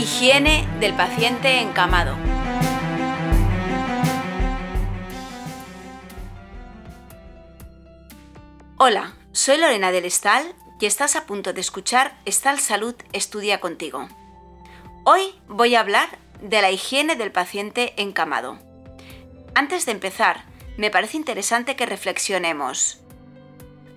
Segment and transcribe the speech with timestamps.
[0.00, 2.16] Higiene del paciente encamado.
[8.78, 14.08] Hola, soy Lorena del Estal y estás a punto de escuchar Estal Salud Estudia contigo.
[15.04, 16.08] Hoy voy a hablar
[16.40, 18.58] de la higiene del paciente encamado.
[19.54, 20.46] Antes de empezar,
[20.78, 23.02] me parece interesante que reflexionemos.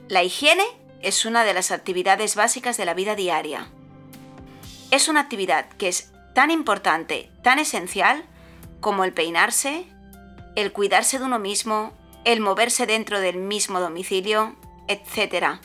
[0.10, 0.66] La higiene
[1.02, 3.70] es una de las actividades básicas de la vida diaria.
[4.94, 8.26] Es una actividad que es tan importante, tan esencial
[8.80, 9.88] como el peinarse,
[10.56, 11.94] el cuidarse de uno mismo,
[12.26, 14.56] el moverse dentro del mismo domicilio,
[14.88, 15.58] etc.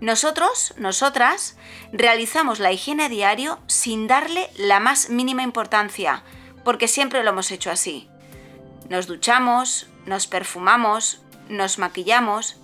[0.00, 1.56] Nosotros, nosotras,
[1.92, 6.22] realizamos la higiene diario sin darle la más mínima importancia,
[6.64, 8.08] porque siempre lo hemos hecho así.
[8.88, 12.60] Nos duchamos, nos perfumamos, nos maquillamos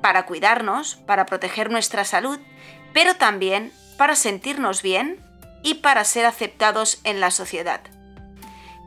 [0.00, 2.40] para cuidarnos, para proteger nuestra salud,
[2.92, 5.20] pero también para sentirnos bien
[5.62, 7.82] y para ser aceptados en la sociedad.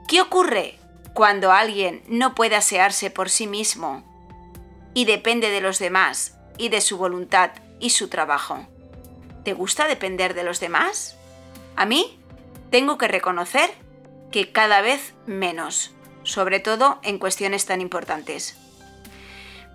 [0.10, 0.78] ¿Qué ocurre
[1.14, 4.04] cuando alguien no puede asearse por sí mismo
[4.94, 8.68] y depende de los demás y de su voluntad y su trabajo?
[9.46, 11.16] ¿Te gusta depender de los demás?
[11.78, 12.20] A mí
[12.70, 13.70] tengo que reconocer
[14.34, 18.58] que cada vez menos sobre todo en cuestiones tan importantes.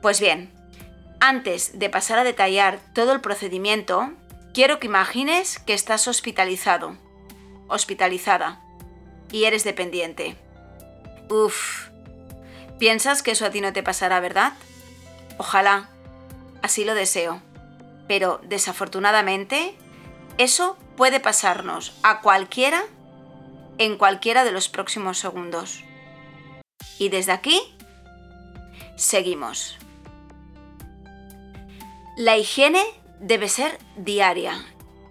[0.03, 0.51] Pues bien,
[1.19, 4.13] antes de pasar a detallar todo el procedimiento,
[4.53, 6.97] quiero que imagines que estás hospitalizado,
[7.69, 8.61] hospitalizada,
[9.31, 10.37] y eres dependiente.
[11.29, 11.89] Uf,
[12.79, 14.53] piensas que eso a ti no te pasará, ¿verdad?
[15.39, 15.89] Ojalá,
[16.63, 17.41] así lo deseo.
[18.09, 19.77] Pero desafortunadamente,
[20.39, 22.83] eso puede pasarnos a cualquiera
[23.79, 25.85] en cualquiera de los próximos segundos.
[26.99, 27.63] Y desde aquí,
[28.97, 29.79] seguimos.
[32.17, 32.85] La higiene
[33.21, 34.65] debe ser diaria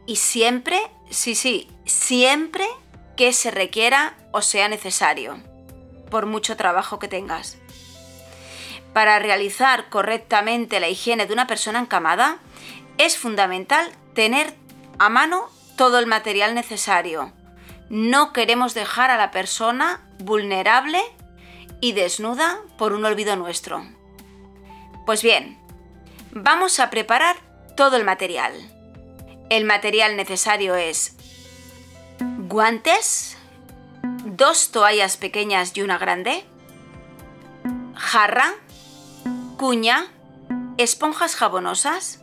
[0.06, 0.80] y siempre,
[1.10, 2.66] sí, sí, siempre
[3.16, 5.40] que se requiera o sea necesario,
[6.10, 7.58] por mucho trabajo que tengas.
[8.94, 12.40] Para realizar correctamente la higiene de una persona encamada,
[12.98, 14.56] es fundamental tener
[14.98, 17.32] a mano todo el material necesario.
[17.90, 21.00] No queremos dejar a la persona vulnerable
[21.82, 23.86] y desnuda por un olvido nuestro.
[25.06, 25.58] Pues bien,
[26.32, 27.49] vamos a preparar
[27.80, 28.52] todo el material.
[29.50, 31.16] El material necesario es
[32.20, 33.38] guantes,
[34.26, 36.44] dos toallas pequeñas y una grande,
[37.96, 38.54] jarra,
[39.56, 40.08] cuña,
[40.78, 42.20] esponjas jabonosas,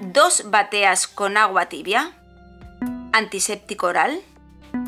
[0.00, 2.12] dos bateas con agua tibia,
[3.12, 4.22] antiséptico oral,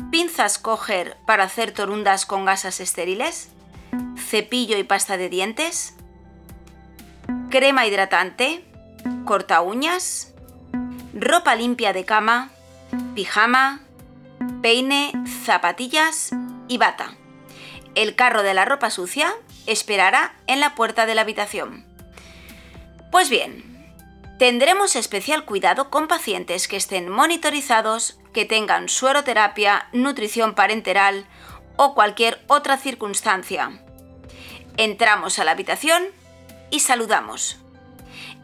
[0.09, 3.51] pinzas coger para hacer torundas con gasas estériles,
[4.17, 5.93] cepillo y pasta de dientes,
[7.51, 8.65] crema hidratante,
[9.25, 10.33] corta uñas,
[11.13, 12.49] ropa limpia de cama,
[13.15, 13.81] pijama,
[14.61, 15.11] peine,
[15.45, 16.31] zapatillas
[16.67, 17.15] y bata.
[17.95, 19.33] El carro de la ropa sucia
[19.65, 21.85] esperará en la puerta de la habitación.
[23.11, 23.63] Pues bien,
[24.37, 31.25] tendremos especial cuidado con pacientes que estén monitorizados, que tengan sueroterapia, nutrición parenteral
[31.75, 33.81] o cualquier otra circunstancia.
[34.77, 36.03] Entramos a la habitación
[36.71, 37.57] y saludamos.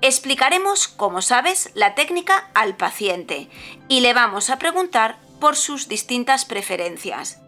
[0.02, 3.50] Explicaremos, como sabes, la técnica al paciente
[3.88, 7.40] y le vamos a preguntar por sus distintas preferencias.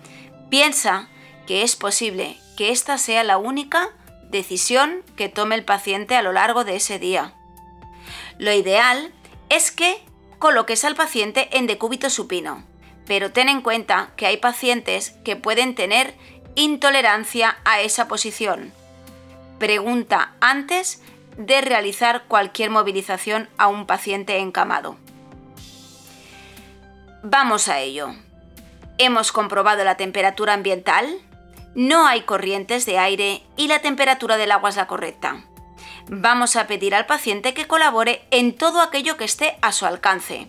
[0.50, 1.09] Piensa
[1.46, 3.90] que es posible que esta sea la única
[4.30, 7.34] decisión que tome el paciente a lo largo de ese día.
[8.38, 9.13] Lo ideal
[9.50, 10.03] es que
[10.40, 12.63] coloques al paciente en decúbito supino,
[13.06, 16.16] pero ten en cuenta que hay pacientes que pueden tener
[16.56, 18.74] intolerancia a esa posición.
[19.59, 21.02] Pregunta antes
[21.38, 24.98] de realizar cualquier movilización a un paciente encamado.
[27.24, 28.16] Vamos a ello.
[28.98, 31.06] Hemos comprobado la temperatura ambiental,
[31.75, 35.44] no hay corrientes de aire y la temperatura del agua es la correcta.
[36.09, 40.48] Vamos a pedir al paciente que colabore en todo aquello que esté a su alcance.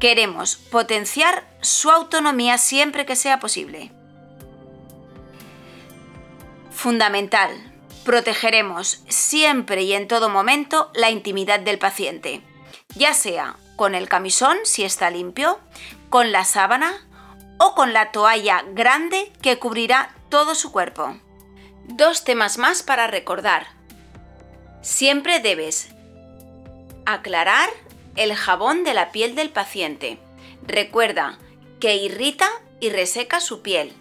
[0.00, 3.92] Queremos potenciar su autonomía siempre que sea posible.
[6.70, 7.69] Fundamental.
[8.10, 12.42] Protegeremos siempre y en todo momento la intimidad del paciente,
[12.96, 15.60] ya sea con el camisón si está limpio,
[16.08, 17.06] con la sábana
[17.60, 21.20] o con la toalla grande que cubrirá todo su cuerpo.
[21.84, 23.68] Dos temas más para recordar.
[24.82, 25.90] Siempre debes
[27.06, 27.70] aclarar
[28.16, 30.18] el jabón de la piel del paciente.
[30.66, 31.38] Recuerda
[31.78, 32.48] que irrita
[32.80, 33.92] y reseca su piel.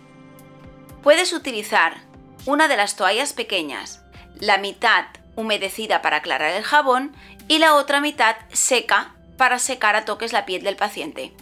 [1.03, 2.08] Puedes utilizar
[2.45, 4.01] una de las toallas pequeñas,
[4.39, 5.05] la mitad
[5.35, 7.15] humedecida para aclarar el jabón
[7.47, 11.33] y la otra mitad seca para secar a toques la piel del paciente.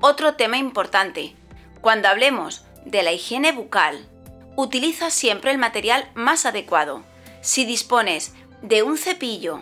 [0.00, 1.34] Otro tema importante,
[1.80, 4.08] Cuando hablemos de la higiene bucal,
[4.56, 7.04] utiliza siempre el material más adecuado.
[7.42, 9.60] Si dispones de un cepillo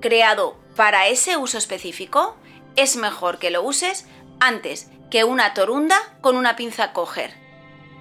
[0.00, 2.36] creado para ese uso específico,
[2.74, 4.06] es mejor que lo uses
[4.40, 7.34] antes que una torunda con una pinza coger.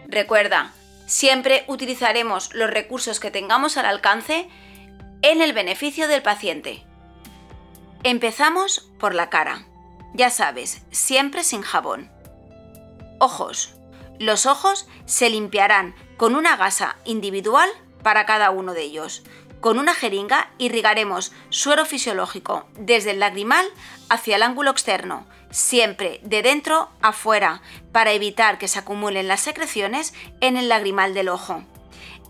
[0.07, 0.71] Recuerda,
[1.05, 4.49] siempre utilizaremos los recursos que tengamos al alcance
[5.21, 6.83] en el beneficio del paciente.
[8.03, 9.65] Empezamos por la cara.
[10.13, 12.11] Ya sabes, siempre sin jabón.
[13.19, 13.73] Ojos.
[14.19, 17.69] Los ojos se limpiarán con una gasa individual
[18.03, 19.23] para cada uno de ellos.
[19.61, 23.65] Con una jeringa irrigaremos suero fisiológico desde el lagrimal
[24.09, 27.61] hacia el ángulo externo, siempre de dentro a fuera,
[27.91, 31.63] para evitar que se acumulen las secreciones en el lagrimal del ojo.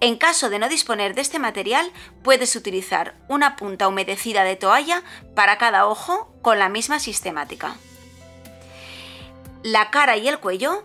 [0.02, 1.90] En caso de no disponer de este material,
[2.22, 5.04] puedes utilizar una punta humedecida de toalla
[5.36, 7.76] para cada ojo con la misma sistemática.
[9.64, 10.84] La cara y el cuello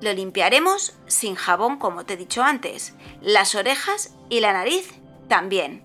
[0.00, 2.94] lo limpiaremos sin jabón como te he dicho antes.
[3.20, 4.99] Las orejas y la nariz
[5.30, 5.82] también.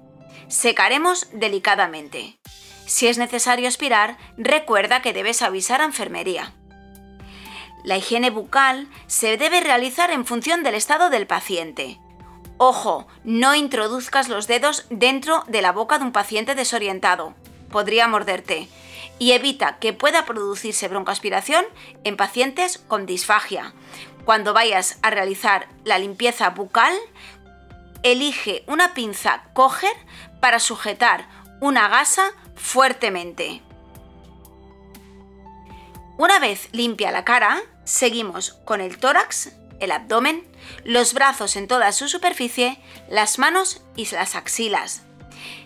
[0.50, 2.38] Secaremos delicadamente.
[2.86, 6.54] Si es necesario aspirar, recuerda que debes avisar a enfermería.
[7.86, 12.00] La higiene bucal se debe realizar en función del estado del paciente.
[12.58, 17.36] Ojo, no introduzcas los dedos dentro de la boca de un paciente desorientado.
[17.70, 18.68] Podría morderte.
[19.20, 21.64] Y evita que pueda producirse broncoaspiración
[22.04, 23.74] en pacientes con disfagia.
[24.26, 26.94] Cuando vayas a realizar la limpieza bucal,
[28.04, 29.96] elige una pinza coger
[30.40, 31.28] para sujetar
[31.60, 33.62] una gasa fuertemente.
[36.18, 40.48] Una vez limpia la cara, seguimos con el tórax, el abdomen,
[40.84, 45.04] los brazos en toda su superficie, las manos y las axilas.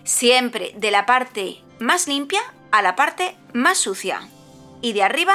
[0.04, 2.40] Siempre de la parte más limpia
[2.72, 4.28] a la parte más sucia
[4.82, 5.34] y de arriba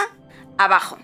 [0.58, 0.98] abajo.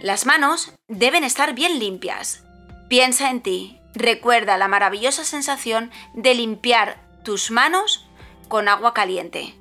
[0.00, 2.44] Las manos deben estar bien limpias.
[2.88, 8.06] Piensa en ti, recuerda la maravillosa sensación de limpiar tus manos
[8.48, 9.54] con agua caliente.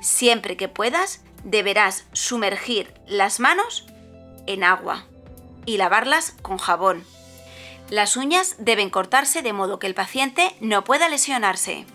[0.00, 3.86] Siempre que puedas, deberás sumergir las manos
[4.46, 5.06] en agua
[5.66, 7.04] y lavarlas con jabón.
[7.90, 11.86] Las uñas deben cortarse de modo que el paciente no pueda lesionarse.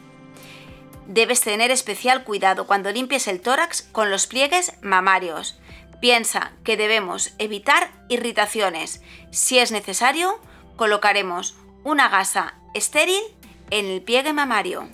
[1.07, 5.59] Debes tener especial cuidado cuando limpies el tórax con los pliegues mamarios.
[6.01, 9.01] Piensa que debemos evitar irritaciones.
[9.31, 10.39] Si es necesario,
[10.75, 13.21] colocaremos una gasa estéril
[13.69, 14.87] en el pliegue mamario.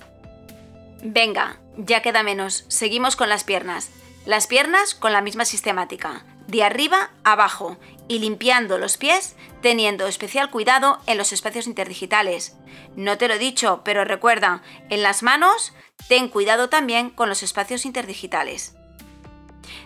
[1.02, 2.66] Venga, ya queda menos.
[2.68, 3.90] Seguimos con las piernas.
[4.26, 7.78] Las piernas con la misma sistemática, de arriba a abajo
[8.08, 12.56] y limpiando los pies teniendo especial cuidado en los espacios interdigitales.
[12.96, 15.74] No te lo he dicho, pero recuerda, en las manos
[16.08, 18.76] ten cuidado también con los espacios interdigitales.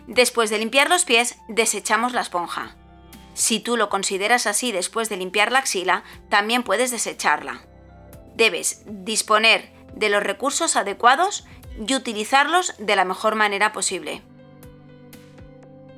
[0.08, 2.76] Después de limpiar los pies, desechamos la esponja.
[3.34, 7.62] Si tú lo consideras así después de limpiar la axila, también puedes desecharla.
[8.36, 11.46] Debes disponer de los recursos adecuados
[11.88, 14.22] y utilizarlos de la mejor manera posible.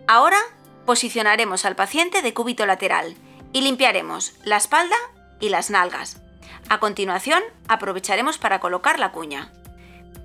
[0.08, 0.38] Ahora
[0.86, 3.16] posicionaremos al paciente de cúbito lateral
[3.54, 4.96] y limpiaremos la espalda
[5.40, 6.22] y las nalgas.
[6.70, 9.52] A continuación, aprovecharemos para colocar la cuña.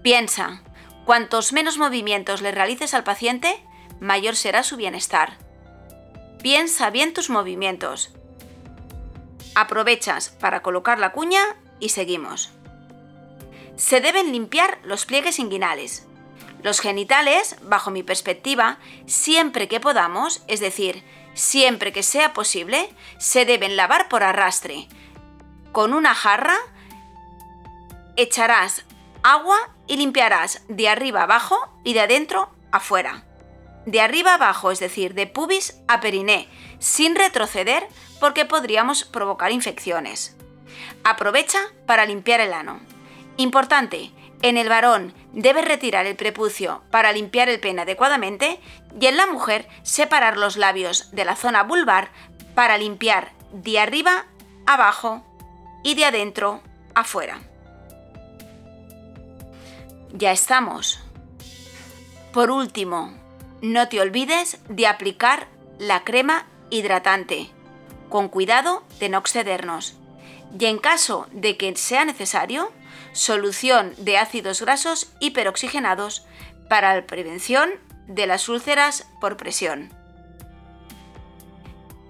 [0.02, 0.62] Piensa,
[1.04, 3.62] cuantos menos movimientos le realices al paciente,
[4.00, 5.38] mayor será su bienestar.
[6.42, 8.10] Piensa bien tus movimientos.
[9.54, 11.42] Aprovechas para colocar la cuña
[11.80, 12.50] y seguimos.
[13.76, 16.06] Se deben limpiar los pliegues inguinales.
[16.62, 21.04] Los genitales, bajo mi perspectiva, siempre que podamos, es decir,
[21.34, 24.88] siempre que sea posible, se deben lavar por arrastre.
[25.72, 26.56] Con una jarra
[28.16, 28.84] echarás
[29.22, 33.24] agua y limpiarás de arriba abajo y de adentro afuera.
[33.86, 37.86] De arriba abajo, es decir, de pubis a periné, sin retroceder
[38.20, 40.36] porque podríamos provocar infecciones.
[41.04, 42.80] Aprovecha para limpiar el ano.
[43.36, 48.60] Importante, en el varón debe retirar el prepucio para limpiar el pene adecuadamente
[48.98, 52.10] y en la mujer separar los labios de la zona vulvar
[52.54, 54.26] para limpiar de arriba
[54.66, 55.24] abajo
[55.82, 56.62] y de adentro
[56.94, 57.40] afuera.
[60.12, 61.00] Ya estamos.
[62.32, 63.12] Por último,
[63.62, 65.48] no te olvides de aplicar
[65.78, 67.50] la crema hidratante,
[68.08, 69.96] con cuidado de no excedernos.
[70.58, 72.72] Y en caso de que sea necesario,
[73.12, 76.24] solución de ácidos grasos hiperoxigenados
[76.68, 77.70] para la prevención
[78.06, 79.90] de las úlceras por presión.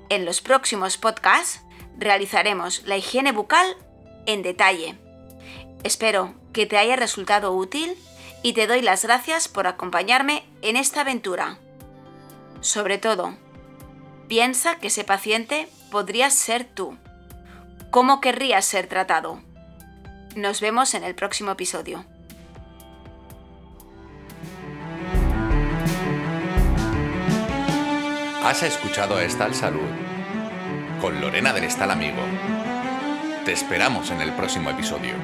[0.09, 1.63] En los próximos podcasts
[1.99, 3.77] realizaremos la higiene bucal
[4.27, 4.97] en detalle.
[5.85, 7.97] Espero que te haya resultado útil
[8.43, 11.59] y te doy las gracias por acompañarme en esta aventura.
[12.61, 13.35] Sobre todo,
[14.31, 16.97] Piensa que ese paciente podría ser tú.
[17.91, 19.43] ¿Cómo querrías ser tratado?
[20.37, 22.05] Nos vemos en el próximo episodio.
[28.45, 29.91] Has escuchado Estal Salud
[31.01, 32.23] con Lorena del Estal Amigo.
[33.45, 35.15] Te esperamos en el próximo episodio.